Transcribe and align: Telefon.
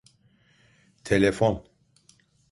Telefon. 1.03 1.63